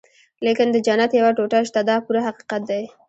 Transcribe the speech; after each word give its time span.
لیکن 0.45 0.67
د 0.71 0.77
جنت 0.85 1.11
یوه 1.19 1.31
ټوټه 1.37 1.59
شته 1.69 1.81
دا 1.89 1.95
پوره 2.05 2.21
حقیقت 2.27 2.61
دی. 2.69 2.83